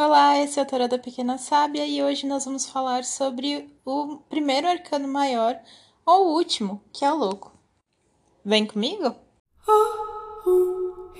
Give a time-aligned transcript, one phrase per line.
[0.00, 4.18] Olá, esse é o Tarô da Pequena Sábia e hoje nós vamos falar sobre o
[4.28, 5.58] primeiro arcano maior,
[6.06, 7.52] ou o último, que é o louco.
[8.44, 9.16] Vem comigo?
[9.66, 11.14] Olá,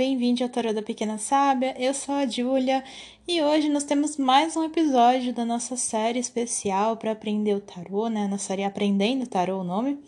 [0.00, 1.74] bem-vindo ao Tarô da Pequena Sábia.
[1.78, 2.82] Eu sou a Júlia
[3.28, 8.08] e hoje nós temos mais um episódio da nossa série especial para aprender o tarô,
[8.08, 8.26] né?
[8.26, 9.98] Na série Aprendendo Tarô, o nome.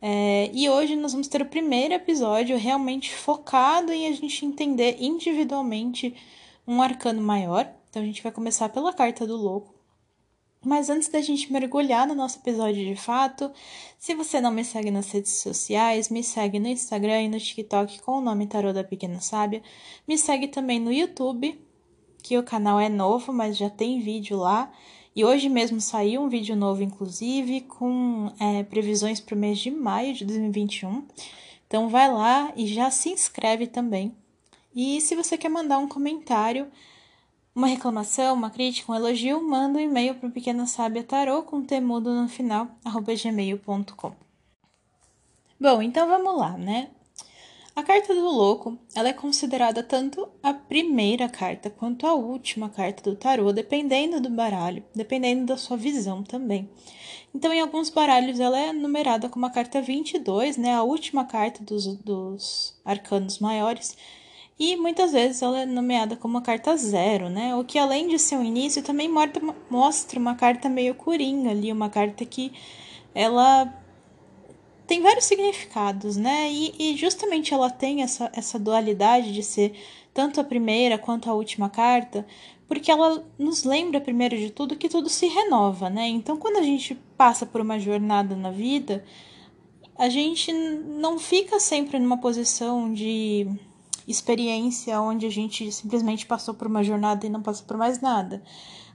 [0.00, 4.98] É, e hoje nós vamos ter o primeiro episódio realmente focado em a gente entender
[5.00, 6.14] individualmente
[6.64, 7.68] um arcano maior.
[7.90, 9.73] Então a gente vai começar pela carta do louco.
[10.64, 13.50] Mas antes da gente mergulhar no nosso episódio de fato,
[13.98, 18.00] se você não me segue nas redes sociais, me segue no Instagram e no TikTok
[18.02, 19.62] com o nome Tarô da Pequena Sábia.
[20.08, 21.60] Me segue também no YouTube,
[22.22, 24.72] que o canal é novo, mas já tem vídeo lá.
[25.14, 29.70] E hoje mesmo saiu um vídeo novo, inclusive, com é, previsões para o mês de
[29.70, 31.04] maio de 2021.
[31.66, 34.14] Então vai lá e já se inscreve também.
[34.74, 36.66] E se você quer mandar um comentário,
[37.54, 41.62] uma reclamação, uma crítica, um elogio, manda um e-mail para o Pequena Sábia Tarô com
[41.62, 44.12] temudo no final, arroba gmail.com.
[45.60, 46.90] Bom, então vamos lá, né?
[47.76, 53.02] A carta do louco, ela é considerada tanto a primeira carta quanto a última carta
[53.10, 56.70] do tarô, dependendo do baralho, dependendo da sua visão também.
[57.34, 61.64] Então, em alguns baralhos, ela é numerada como a carta 22, né, a última carta
[61.64, 63.96] dos, dos arcanos maiores,
[64.58, 67.56] e muitas vezes ela é nomeada como uma carta zero, né?
[67.56, 69.10] O que além de ser um início, também
[69.68, 72.52] mostra uma carta meio coringa ali, uma carta que
[73.14, 73.72] ela
[74.86, 76.50] tem vários significados, né?
[76.52, 79.74] E, e justamente ela tem essa, essa dualidade de ser
[80.12, 82.24] tanto a primeira quanto a última carta,
[82.68, 86.06] porque ela nos lembra, primeiro de tudo, que tudo se renova, né?
[86.06, 89.04] Então, quando a gente passa por uma jornada na vida,
[89.98, 93.48] a gente não fica sempre numa posição de
[94.06, 98.42] experiência onde a gente simplesmente passou por uma jornada e não passou por mais nada.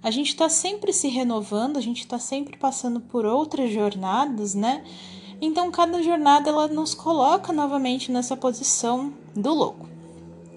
[0.02, 4.84] A gente está sempre se renovando, a gente está sempre passando por outras jornadas, né?
[5.42, 9.90] Então cada jornada ela nos coloca novamente nessa posição do louco.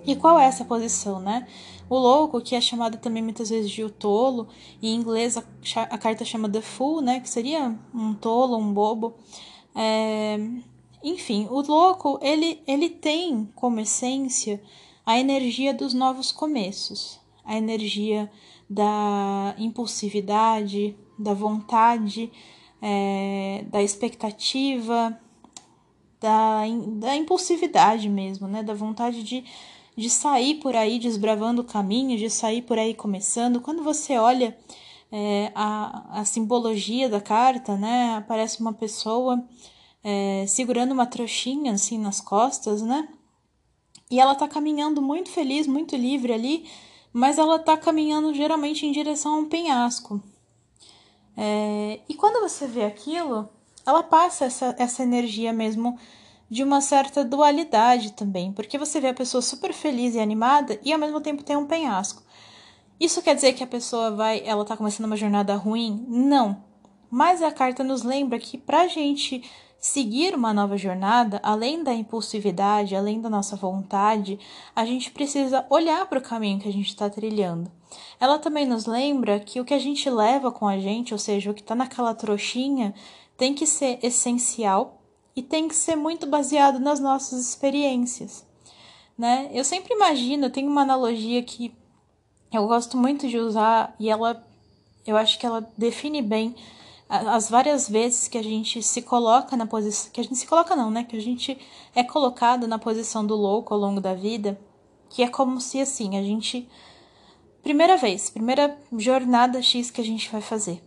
[0.06, 1.46] E qual é essa posição, né?
[1.88, 4.48] O louco, que é chamado também muitas vezes de o tolo,
[4.82, 5.42] em inglês a,
[5.90, 7.20] a carta chama the fool, né?
[7.20, 9.14] Que seria um tolo, um bobo.
[9.74, 10.38] É,
[11.02, 14.62] enfim, o louco, ele, ele tem como essência
[15.04, 18.30] a energia dos novos começos, a energia
[18.68, 22.30] da impulsividade, da vontade,
[22.80, 25.18] é, da expectativa,
[26.20, 26.62] da,
[26.98, 28.62] da impulsividade mesmo, né?
[28.62, 29.44] Da vontade de,
[29.96, 33.60] de sair por aí desbravando o caminho, de sair por aí começando.
[33.60, 34.56] Quando você olha
[35.10, 38.14] é, a, a simbologia da carta, né?
[38.16, 39.44] Aparece uma pessoa
[40.02, 43.08] é, segurando uma trouxinha assim nas costas, né?
[44.10, 46.68] E ela tá caminhando muito feliz, muito livre ali,
[47.12, 50.22] mas ela tá caminhando geralmente em direção a um penhasco.
[51.36, 53.48] É, e quando você vê aquilo,
[53.86, 55.98] ela passa essa, essa energia mesmo
[56.50, 60.92] de uma certa dualidade também, porque você vê a pessoa super feliz e animada e
[60.92, 62.22] ao mesmo tempo tem um penhasco.
[63.00, 66.04] Isso quer dizer que a pessoa vai, ela tá começando uma jornada ruim?
[66.06, 66.62] Não.
[67.10, 69.42] Mas a carta nos lembra que pra gente
[69.82, 74.38] seguir uma nova jornada, além da impulsividade, além da nossa vontade,
[74.76, 77.69] a gente precisa olhar para o caminho que a gente está trilhando.
[78.20, 81.50] Ela também nos lembra que o que a gente leva com a gente, ou seja,
[81.50, 82.94] o que está naquela trouxinha,
[83.37, 85.03] tem que ser essencial
[85.34, 88.47] e tem que ser muito baseado nas nossas experiências.
[89.19, 89.50] Né?
[89.53, 91.75] Eu sempre imagino, eu tenho uma analogia que
[92.53, 94.47] eu gosto muito de usar e ela,
[95.04, 96.54] eu acho que ela define bem
[97.12, 100.11] as várias vezes que a gente se coloca na posição.
[100.11, 101.05] Que a gente se coloca, não, né?
[101.05, 101.59] Que a gente
[101.94, 104.59] é colocado na posição do louco ao longo da vida,
[105.11, 106.67] que é como se assim, a gente.
[107.62, 110.82] Primeira vez, primeira jornada X que a gente vai fazer.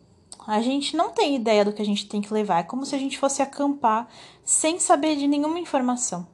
[0.47, 2.59] A gente não tem ideia do que a gente tem que levar.
[2.59, 4.07] É como se a gente fosse acampar
[4.43, 6.27] sem saber de nenhuma informação.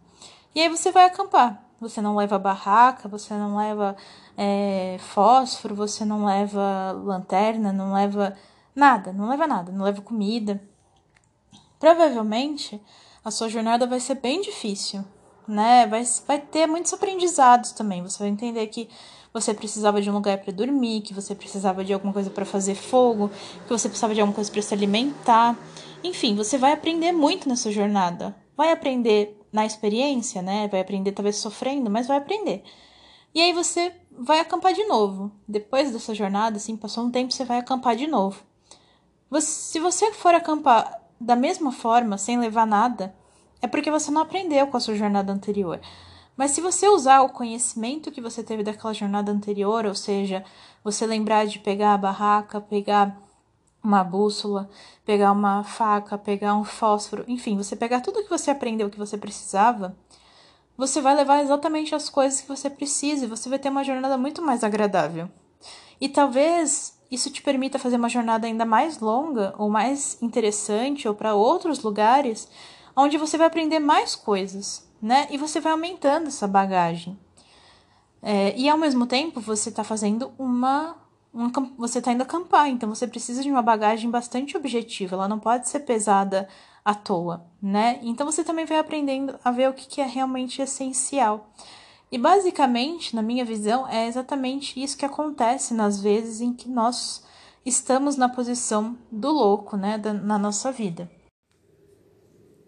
[0.56, 1.64] E aí você vai acampar.
[1.80, 3.96] Você não leva barraca, você não leva
[4.38, 8.38] é, fósforo, você não leva lanterna, não leva
[8.76, 10.62] Nada, não leva nada, não leva comida.
[11.80, 12.82] Provavelmente
[13.24, 15.04] a sua jornada vai ser bem difícil,
[15.48, 15.86] né?
[15.88, 18.02] Vai, vai ter muitos aprendizados também.
[18.02, 18.90] Você vai entender que
[19.34, 22.76] você precisava de um lugar para dormir, que você precisava de alguma coisa para fazer
[22.76, 23.30] fogo,
[23.66, 25.58] que você precisava de alguma coisa para se alimentar.
[26.04, 28.36] Enfim, você vai aprender muito nessa jornada.
[28.56, 30.68] vai aprender na experiência, né?
[30.68, 32.64] Vai aprender talvez sofrendo, mas vai aprender.
[33.34, 35.32] E aí você vai acampar de novo.
[35.48, 38.44] Depois dessa jornada, assim, passou um tempo, você vai acampar de novo.
[39.40, 43.16] Se você for acampar da mesma forma, sem levar nada,
[43.62, 45.80] é porque você não aprendeu com a sua jornada anterior.
[46.36, 50.44] Mas se você usar o conhecimento que você teve daquela jornada anterior, ou seja,
[50.84, 53.16] você lembrar de pegar a barraca, pegar
[53.84, 54.70] uma bússola,
[55.06, 59.18] pegar uma faca, pegar um fósforo, enfim, você pegar tudo que você aprendeu que você
[59.18, 59.96] precisava,
[60.78, 64.18] você vai levar exatamente as coisas que você precisa e você vai ter uma jornada
[64.18, 65.30] muito mais agradável.
[66.00, 71.14] E talvez isso te permita fazer uma jornada ainda mais longa ou mais interessante ou
[71.14, 72.48] para outros lugares
[72.96, 75.28] onde você vai aprender mais coisas, né?
[75.30, 77.20] E você vai aumentando essa bagagem.
[78.22, 80.96] É, e ao mesmo tempo você está fazendo uma
[81.34, 85.40] um, você está indo acampar, então você precisa de uma bagagem bastante objetiva, ela não
[85.40, 86.48] pode ser pesada
[86.84, 88.00] à toa, né?
[88.02, 91.50] Então você também vai aprendendo a ver o que, que é realmente essencial.
[92.12, 97.24] E basicamente, na minha visão, é exatamente isso que acontece nas vezes em que nós
[97.66, 101.10] estamos na posição do louco, né, da, na nossa vida.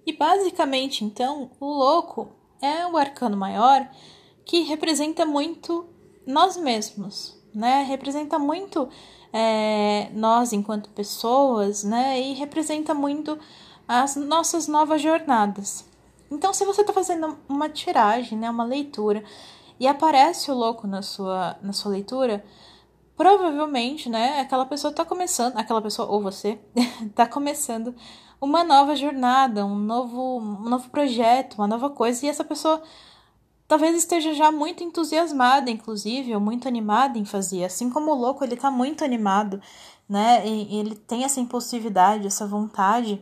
[0.06, 2.30] E basicamente, então, o louco
[2.62, 3.90] é o arcano maior
[4.46, 5.88] que representa muito
[6.26, 7.84] nós mesmos, né?
[7.84, 8.90] Representa muito
[9.32, 12.20] é, nós enquanto pessoas, né?
[12.22, 13.38] E representa muito
[13.88, 15.86] as nossas novas jornadas.
[16.34, 19.24] Então, se você está fazendo uma tiragem, né, uma leitura,
[19.80, 22.44] e aparece o louco na sua, na sua leitura,
[23.16, 26.60] provavelmente, né, aquela pessoa está começando, aquela pessoa ou você
[27.06, 27.96] está começando
[28.42, 32.82] uma nova jornada, um novo, um novo projeto, uma nova coisa, e essa pessoa
[33.68, 37.64] talvez esteja já muito entusiasmada, inclusive, ou muito animada em fazer.
[37.64, 39.62] Assim como o louco, ele tá muito animado,
[40.10, 40.46] né?
[40.48, 43.22] E ele tem essa impulsividade, essa vontade.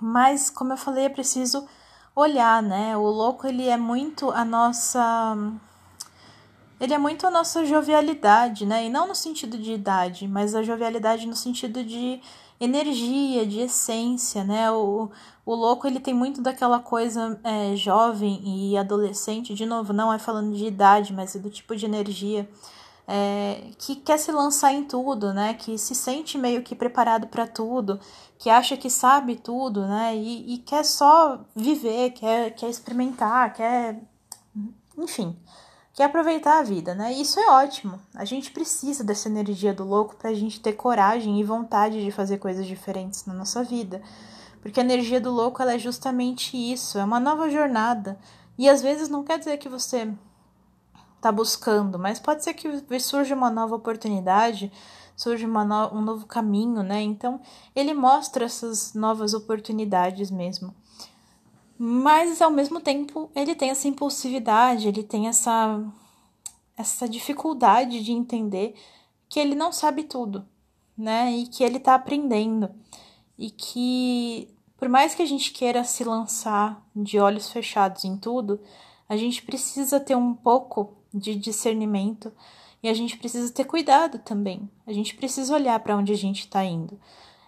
[0.00, 1.66] Mas, como eu falei, é preciso
[2.14, 2.96] olhar, né?
[2.96, 5.36] O louco, ele é muito a nossa.
[6.80, 8.86] Ele é muito a nossa jovialidade, né?
[8.86, 12.20] E não no sentido de idade, mas a jovialidade no sentido de
[12.60, 14.70] energia, de essência, né?
[14.70, 15.10] O,
[15.46, 20.18] o louco ele tem muito daquela coisa é, jovem e adolescente, de novo, não é
[20.18, 22.48] falando de idade, mas é do tipo de energia
[23.14, 25.52] é, que quer se lançar em tudo, né?
[25.52, 28.00] Que se sente meio que preparado para tudo,
[28.38, 30.16] que acha que sabe tudo, né?
[30.16, 34.00] E, e quer só viver, quer, quer experimentar, quer.
[34.96, 35.36] Enfim
[35.94, 37.12] quer aproveitar a vida, né?
[37.12, 38.00] E isso é ótimo.
[38.14, 42.10] A gente precisa dessa energia do louco para a gente ter coragem e vontade de
[42.10, 44.00] fazer coisas diferentes na nossa vida.
[44.62, 48.18] Porque a energia do louco ela é justamente isso, é uma nova jornada.
[48.56, 50.10] E às vezes não quer dizer que você
[51.22, 54.72] está buscando, mas pode ser que surja uma nova oportunidade,
[55.16, 57.00] surja no, um novo caminho, né?
[57.00, 57.40] Então
[57.76, 60.74] ele mostra essas novas oportunidades mesmo.
[61.78, 65.80] Mas ao mesmo tempo, ele tem essa impulsividade, ele tem essa
[66.76, 68.74] essa dificuldade de entender
[69.28, 70.44] que ele não sabe tudo,
[70.98, 71.30] né?
[71.30, 72.68] E que ele tá aprendendo.
[73.38, 78.60] E que por mais que a gente queira se lançar de olhos fechados em tudo,
[79.08, 82.32] a gente precisa ter um pouco de discernimento
[82.82, 84.68] e a gente precisa ter cuidado também.
[84.86, 86.98] A gente precisa olhar para onde a gente está indo.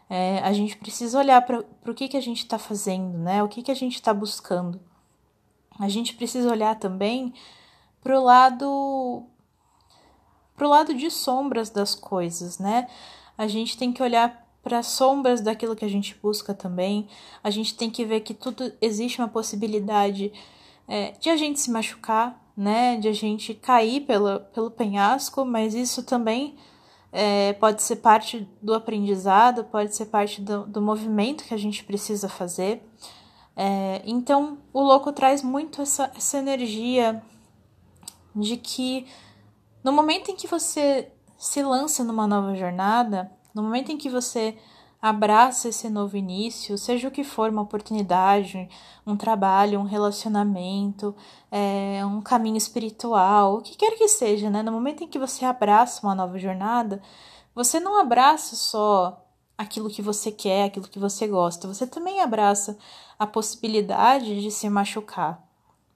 [0.08, 3.43] É, a gente precisa olhar para o que, que a gente está fazendo, né?
[3.43, 4.81] O que, que a gente está buscando.
[5.78, 7.35] A gente precisa olhar também
[8.02, 9.25] para o lado
[10.54, 12.87] pro lado de sombras das coisas, né?
[13.37, 17.09] A gente tem que olhar para as sombras daquilo que a gente busca também.
[17.42, 20.33] A gente tem que ver que tudo existe uma possibilidade
[20.87, 22.96] é, de a gente se machucar, né?
[22.96, 26.56] De a gente cair pelo, pelo penhasco, mas isso também
[27.12, 31.84] é, pode ser parte do aprendizado, pode ser parte do, do movimento que a gente
[31.84, 32.82] precisa fazer.
[33.56, 37.23] É, então, o louco traz muito essa, essa energia
[38.34, 39.06] de que
[39.84, 44.56] no momento em que você se lança numa nova jornada, no momento em que você
[45.04, 48.66] abraça esse novo início, seja o que for, uma oportunidade,
[49.06, 51.14] um trabalho, um relacionamento,
[51.52, 54.62] é, um caminho espiritual, o que quer que seja, né?
[54.62, 57.02] No momento em que você abraça uma nova jornada,
[57.54, 62.78] você não abraça só aquilo que você quer, aquilo que você gosta, você também abraça
[63.18, 65.46] a possibilidade de se machucar.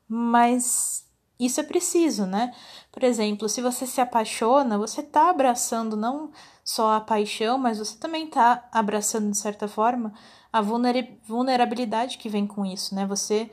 [0.07, 1.09] Mas
[1.41, 2.55] isso é preciso, né?
[2.93, 6.31] Por exemplo, se você se apaixona, você está abraçando não
[6.69, 10.13] só a paixão, mas você também está abraçando, de certa forma,
[10.53, 13.07] a vulnerabilidade que vem com isso, né?
[13.07, 13.51] Você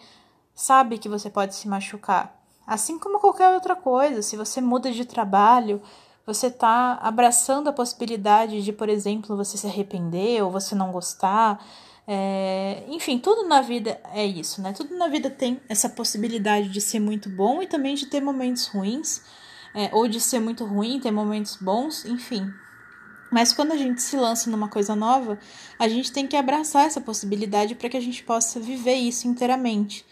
[0.53, 2.37] sabe que você pode se machucar.
[2.67, 5.81] Assim como qualquer outra coisa, se você muda de trabalho,
[6.25, 11.65] você está abraçando a possibilidade de, por exemplo, você se arrepender ou você não gostar.
[12.05, 14.73] É, enfim, tudo na vida é isso, né?
[14.73, 18.67] Tudo na vida tem essa possibilidade de ser muito bom e também de ter momentos
[18.67, 19.21] ruins,
[19.73, 22.53] é, ou de ser muito ruim, ter momentos bons, enfim.
[23.35, 25.37] Mas quando a gente se lança numa coisa nova,
[25.77, 30.05] a gente tem que abraçar essa possibilidade para que a gente possa viver isso inteiramente.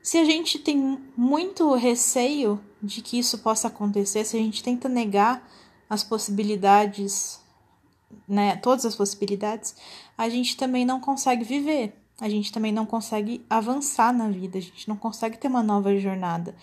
[0.00, 4.88] Se a gente tem muito receio de que isso possa acontecer, se a gente tenta
[4.88, 5.44] negar
[5.90, 7.40] as possibilidades,
[8.28, 9.74] né, todas as possibilidades,
[10.16, 11.92] a gente também não consegue viver.
[12.20, 15.98] A gente também não consegue avançar na vida, a gente não consegue ter uma nova
[15.98, 16.54] jornada.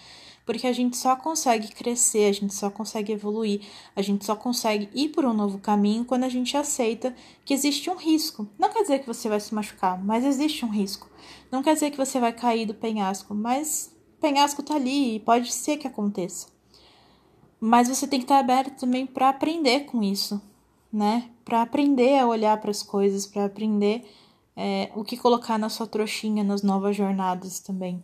[0.50, 3.62] Porque a gente só consegue crescer, a gente só consegue evoluir,
[3.96, 7.15] a gente só consegue ir por um novo caminho quando a gente aceita
[7.46, 8.48] que existe um risco.
[8.58, 11.08] Não quer dizer que você vai se machucar, mas existe um risco.
[11.51, 15.20] Não quer dizer que você vai cair do penhasco, mas o penhasco tá ali e
[15.20, 16.48] pode ser que aconteça.
[17.60, 20.41] Mas você tem que estar aberto também para aprender com isso,
[20.91, 21.29] né?
[21.46, 24.03] Para aprender a olhar para as coisas, para aprender
[24.58, 28.03] é, o que colocar na sua trouxinha nas novas jornadas também.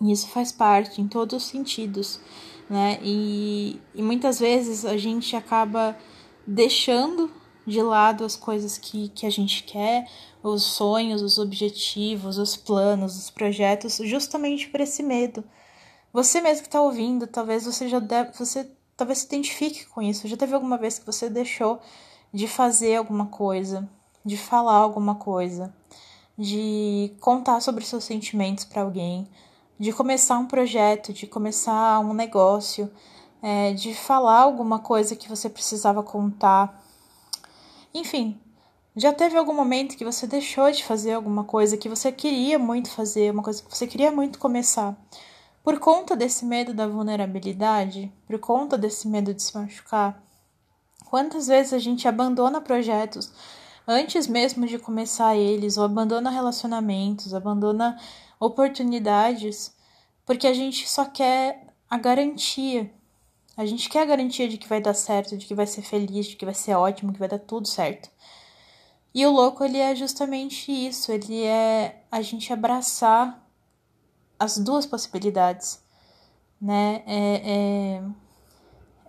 [0.00, 2.20] Isso faz parte em todos os sentidos,
[2.68, 2.98] né?
[3.02, 5.96] E, e muitas vezes a gente acaba
[6.46, 7.30] deixando
[7.66, 10.08] de lado as coisas que, que a gente quer,
[10.42, 15.42] os sonhos, os objetivos, os planos, os projetos, justamente por esse medo.
[16.12, 20.28] Você mesmo que está ouvindo, talvez você já deve, você talvez se identifique com isso.
[20.28, 21.80] Já teve alguma vez que você deixou
[22.32, 23.88] de fazer alguma coisa,
[24.24, 25.74] de falar alguma coisa,
[26.38, 29.28] de contar sobre seus sentimentos para alguém,
[29.78, 32.90] de começar um projeto, de começar um negócio,
[33.42, 36.82] é, de falar alguma coisa que você precisava contar.
[37.92, 38.40] Enfim,
[38.96, 42.90] já teve algum momento que você deixou de fazer alguma coisa que você queria muito
[42.90, 44.96] fazer, uma coisa que você queria muito começar,
[45.62, 50.22] por conta desse medo da vulnerabilidade, por conta desse medo de se machucar?
[51.10, 53.30] Quantas vezes a gente abandona projetos
[53.86, 57.98] antes mesmo de começar eles, ou abandona relacionamentos, abandona
[58.38, 59.74] oportunidades,
[60.24, 62.90] porque a gente só quer a garantia
[63.56, 66.26] a gente quer a garantia de que vai dar certo, de que vai ser feliz,
[66.26, 68.10] de que vai ser ótimo, que vai dar tudo certo.
[69.14, 73.42] E o louco, ele é justamente isso, ele é a gente abraçar
[74.38, 75.82] as duas possibilidades,
[76.60, 77.02] né?
[77.06, 78.02] É,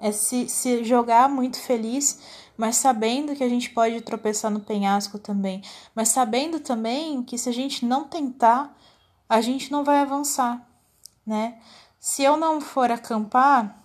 [0.01, 2.17] é, é se, se jogar muito feliz,
[2.55, 5.61] mas sabendo que a gente pode tropeçar no penhasco também,
[5.93, 8.73] mas sabendo também que se a gente não tentar,
[9.29, 10.65] a gente não vai avançar,
[11.25, 11.59] né?
[11.99, 13.77] Se eu não for acampar,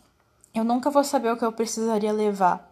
[0.55, 2.71] eu nunca vou saber o que eu precisaria levar.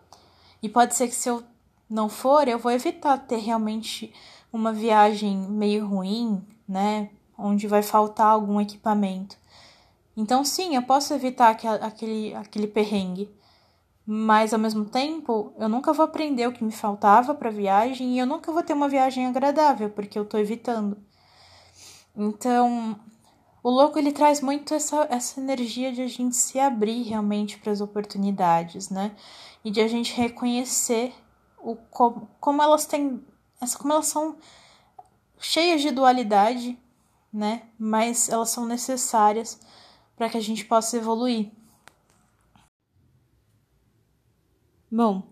[0.63, 1.43] E pode ser que se eu
[1.89, 4.13] não for, eu vou evitar ter realmente
[4.53, 7.11] uma viagem meio ruim, né?
[7.37, 9.37] Onde vai faltar algum equipamento.
[10.17, 13.31] Então, sim, eu posso evitar aquele, aquele perrengue.
[14.05, 18.15] Mas, ao mesmo tempo, eu nunca vou aprender o que me faltava para a viagem
[18.15, 20.97] e eu nunca vou ter uma viagem agradável, porque eu estou evitando.
[22.17, 22.99] Então,
[23.63, 27.73] o louco ele traz muito essa, essa energia de a gente se abrir realmente para
[27.73, 29.15] as oportunidades, né?
[29.65, 31.13] E de a gente reconhecer
[31.59, 33.23] o como, como elas têm
[33.79, 34.39] como elas são
[35.39, 36.79] cheias de dualidade,
[37.33, 37.63] né?
[37.79, 39.61] Mas elas são necessárias
[40.17, 41.51] para que a gente possa evoluir.
[44.91, 45.23] Bom,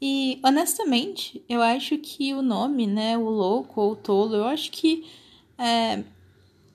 [0.00, 4.70] e honestamente, eu acho que o nome, né, o louco ou o tolo, eu acho
[4.70, 5.08] que
[5.62, 6.04] é,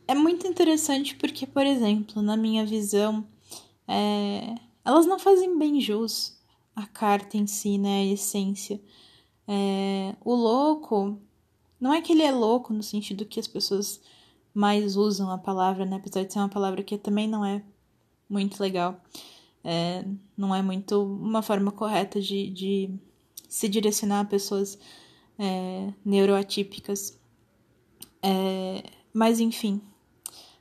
[0.08, 3.28] é muito interessante porque, por exemplo, na minha visão,
[3.88, 6.38] é, elas não fazem bem jus
[6.76, 8.02] à carta em si, né?
[8.02, 8.82] A essência.
[9.48, 11.20] É, o louco,
[11.80, 14.02] não é que ele é louco no sentido que as pessoas
[14.54, 15.98] mais usam a palavra, né?
[15.98, 17.62] Apesar de ser uma palavra que também não é
[18.30, 19.02] muito legal.
[19.64, 20.06] É,
[20.38, 22.90] não é muito uma forma correta de, de
[23.50, 24.80] se direcionar a pessoas
[25.38, 27.20] é, neuroatípicas.
[28.22, 28.84] É,
[29.14, 29.82] mas enfim,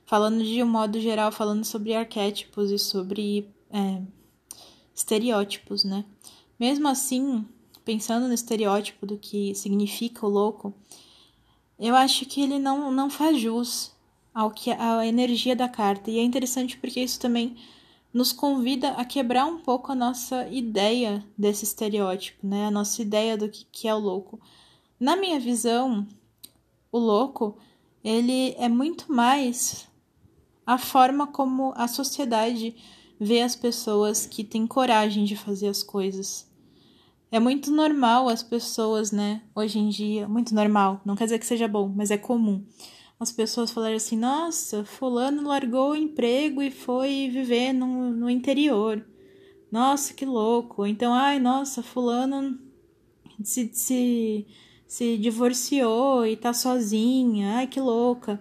[0.05, 4.01] falando de um modo geral, falando sobre arquétipos e sobre é,
[4.95, 6.05] estereótipos, né?
[6.59, 7.45] Mesmo assim,
[7.85, 10.73] pensando no estereótipo do que significa o louco,
[11.79, 13.91] eu acho que ele não, não faz jus
[14.33, 16.09] ao que a energia da carta.
[16.09, 17.55] E é interessante porque isso também
[18.13, 22.65] nos convida a quebrar um pouco a nossa ideia desse estereótipo, né?
[22.65, 24.39] A nossa ideia do que, que é o louco.
[24.99, 26.07] Na minha visão,
[26.91, 27.57] o louco,
[28.03, 29.87] ele é muito mais
[30.65, 32.75] a forma como a sociedade
[33.19, 36.47] vê as pessoas que têm coragem de fazer as coisas.
[37.31, 41.45] É muito normal as pessoas, né, hoje em dia, muito normal, não quer dizer que
[41.45, 42.65] seja bom, mas é comum.
[43.19, 49.05] As pessoas falarem assim: nossa, Fulano largou o emprego e foi viver no, no interior.
[49.71, 50.85] Nossa, que louco.
[50.85, 52.57] Então, ai, nossa, Fulano
[53.43, 54.47] se, se
[54.87, 58.39] se divorciou e tá sozinha, ai que louca.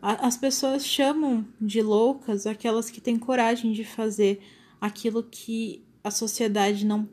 [0.00, 4.40] As pessoas chamam de loucas aquelas que têm coragem de fazer
[4.80, 7.08] aquilo que a sociedade não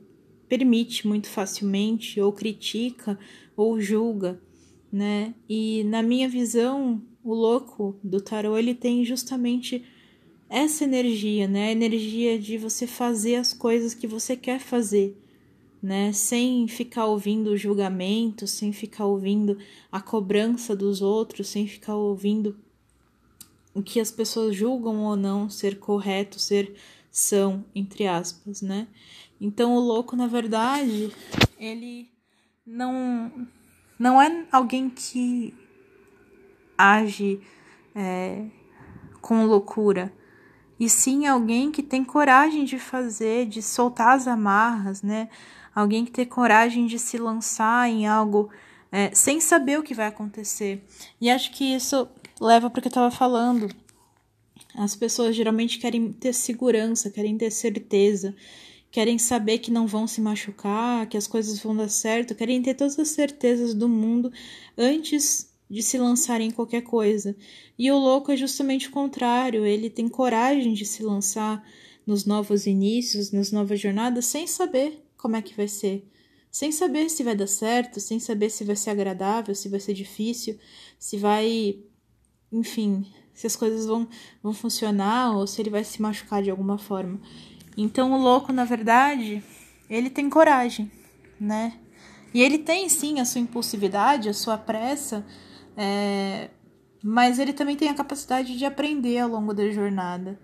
[0.48, 3.18] permite muito facilmente, ou critica,
[3.58, 4.40] ou julga,
[4.92, 5.34] né?
[5.50, 9.84] E na minha visão, o louco do tarô, ele tem justamente
[10.48, 11.70] essa energia, né?
[11.70, 15.18] A energia de você fazer as coisas que você quer fazer,
[15.86, 16.12] né?
[16.12, 19.60] Sem ficar ouvindo o julgamento, sem ficar ouvindo
[19.92, 22.58] a cobrança dos outros, sem ficar ouvindo
[23.72, 26.76] o que as pessoas julgam ou não ser correto, ser
[27.12, 28.88] são, entre aspas, né?
[29.40, 31.14] Então o louco, na verdade,
[31.60, 32.10] ele
[32.66, 33.48] não
[34.00, 35.54] não é alguém que
[36.76, 37.40] age
[37.94, 38.48] é,
[39.22, 40.12] com loucura,
[40.80, 45.30] e sim alguém que tem coragem de fazer, de soltar as amarras, né?
[45.76, 48.50] Alguém que tem coragem de se lançar em algo
[48.92, 50.82] é, sem saber o que vai acontecer.
[51.20, 52.08] E acho que isso
[52.40, 53.70] leva para o que eu estava falando.
[54.74, 58.34] As pessoas geralmente querem ter segurança, querem ter certeza,
[58.90, 62.74] querem saber que não vão se machucar, que as coisas vão dar certo, querem ter
[62.74, 64.32] todas as certezas do mundo
[64.78, 67.36] antes de se lançar em qualquer coisa.
[67.78, 71.62] E o louco é justamente o contrário, ele tem coragem de se lançar
[72.08, 76.08] nos novos inícios, nas novas jornadas, sem saber como é que vai ser.
[76.52, 79.96] Sem saber se vai dar certo, sem saber se vai ser agradável, se vai ser
[79.96, 80.60] difícil,
[81.00, 81.80] se vai.
[82.52, 84.08] Enfim, se as coisas vão,
[84.44, 87.20] vão funcionar ou se ele vai se machucar de alguma forma.
[87.76, 89.44] Então, o louco, na verdade,
[89.90, 90.92] ele tem coragem,
[91.40, 91.74] né?
[92.32, 95.26] E ele tem sim a sua impulsividade, a sua pressa,
[95.76, 96.52] é,
[97.04, 100.40] mas ele também tem a capacidade de aprender ao longo da jornada,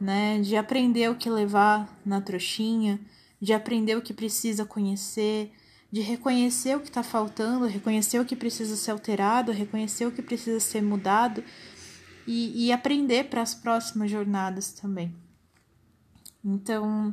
[0.00, 0.40] né?
[0.40, 2.98] De aprender o que levar na trouxinha,
[3.42, 5.52] de aprender o que precisa conhecer,
[5.90, 10.22] de reconhecer o que está faltando, reconhecer o que precisa ser alterado, reconhecer o que
[10.22, 11.42] precisa ser mudado
[12.24, 15.12] e, e aprender para as próximas jornadas também.
[16.44, 17.12] Então,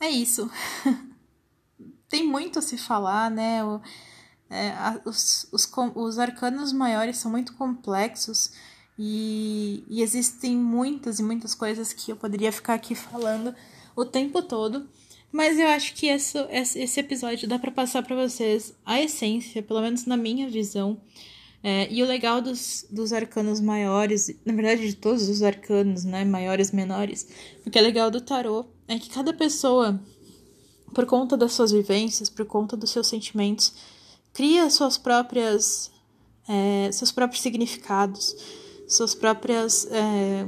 [0.00, 0.50] é isso.
[2.10, 3.64] Tem muito a se falar, né?
[3.64, 3.80] O,
[4.50, 8.52] é, a, os, os, os arcanos maiores são muito complexos
[8.98, 13.54] e, e existem muitas e muitas coisas que eu poderia ficar aqui falando
[13.96, 14.88] o tempo todo.
[15.30, 19.80] Mas eu acho que esse, esse episódio dá para passar para vocês a essência, pelo
[19.80, 21.00] menos na minha visão.
[21.62, 26.24] É, e o legal dos, dos arcanos maiores, na verdade de todos os arcanos, né,
[26.24, 27.28] maiores, menores,
[27.64, 29.98] o que é legal do tarô é que cada pessoa,
[30.92, 33.72] por conta das suas vivências, por conta dos seus sentimentos,
[34.34, 35.92] cria suas próprias
[36.48, 38.36] é, seus próprios significados,
[38.88, 40.46] suas próprias é,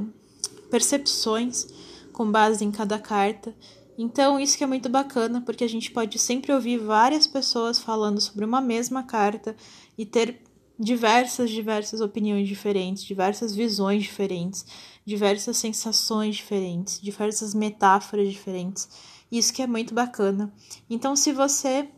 [0.70, 1.68] percepções
[2.14, 3.55] com base em cada carta.
[3.98, 8.20] Então, isso que é muito bacana, porque a gente pode sempre ouvir várias pessoas falando
[8.20, 9.55] sobre uma mesma carta
[9.98, 10.40] e ter
[10.79, 14.64] diversas, diversas opiniões diferentes, diversas visões diferentes,
[15.05, 18.88] diversas sensações diferentes, diversas metáforas diferentes.
[19.31, 20.53] Isso que é muito bacana.
[20.88, 21.88] Então, se você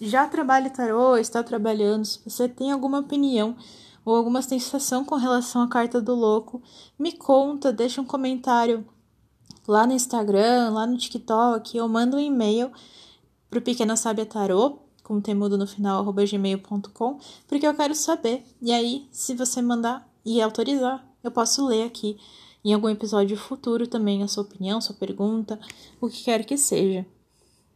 [0.00, 3.56] já trabalha tarô, está trabalhando, se você tem alguma opinião
[4.04, 6.62] ou alguma sensação com relação à carta do louco,
[6.98, 8.84] me conta, deixa um comentário
[9.66, 12.70] lá no Instagram, lá no TikTok, ou manda um e-mail
[13.48, 18.44] pro Pequena Sábia Tarô, com temudo no final, arroba gmail.com, porque eu quero saber.
[18.60, 22.16] E aí, se você mandar e autorizar, eu posso ler aqui
[22.64, 25.58] em algum episódio futuro também a sua opinião, sua pergunta,
[26.00, 27.04] o que quer que seja.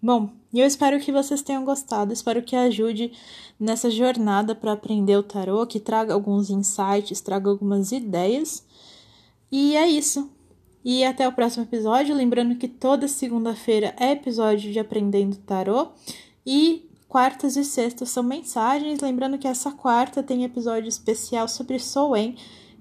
[0.01, 3.13] Bom, eu espero que vocês tenham gostado, espero que ajude
[3.59, 8.65] nessa jornada para aprender o tarô, que traga alguns insights, traga algumas ideias.
[9.51, 10.31] E é isso.
[10.87, 15.89] E até o próximo episódio, lembrando que toda segunda-feira é episódio de Aprendendo Tarô
[16.47, 22.37] e quartas e sextas são mensagens, lembrando que essa quarta tem episódio especial sobre Soen,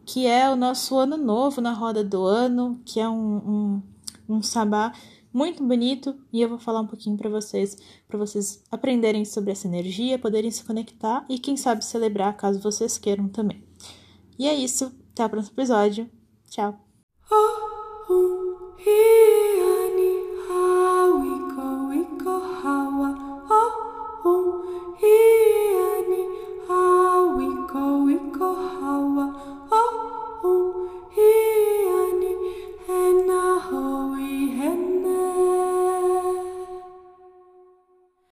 [0.05, 3.81] que é o nosso ano novo na roda do ano, que é um,
[4.29, 4.93] um, um sabá
[5.33, 7.75] muito bonito e eu vou falar um pouquinho para vocês,
[8.07, 12.99] para vocês aprenderem sobre essa energia, poderem se conectar e quem sabe celebrar caso vocês
[12.99, 13.63] queiram também.
[14.37, 16.07] E é isso, até o próximo episódio.
[16.51, 16.79] Tchau.